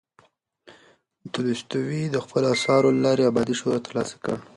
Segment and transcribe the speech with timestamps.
[1.33, 4.35] تولستوی د خپلو اثارو له لارې ابدي شهرت ترلاسه کړ.